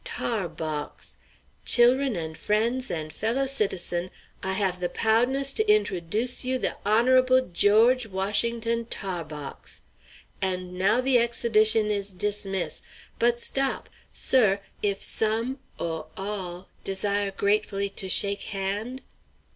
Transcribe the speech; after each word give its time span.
"Tar 0.03 0.49
box. 0.49 1.15
Chil'run 1.63 2.15
and 2.15 2.35
friends 2.35 2.89
and 2.89 3.13
fellow 3.13 3.45
citizen', 3.45 4.09
I 4.41 4.53
have 4.53 4.79
the 4.79 4.89
p'oudness 4.89 5.53
to 5.57 5.63
int'oduce 5.65 6.43
you 6.43 6.57
the 6.57 6.75
hono'able 6.83 7.53
George 7.53 8.07
Washington 8.07 8.85
Tarbox! 8.87 9.81
And 10.41 10.73
now 10.73 11.01
the 11.01 11.19
exhibition 11.19 11.91
is 11.91 12.09
dismiss'; 12.13 12.81
but 13.19 13.39
stop! 13.39 13.89
Sir, 14.11 14.59
if 14.81 15.03
some 15.03 15.59
aw 15.77 16.05
all 16.17 16.67
desire 16.83 17.29
gratefully 17.29 17.89
to 17.91 18.09
shake 18.09 18.41
hand'?" 18.57 19.03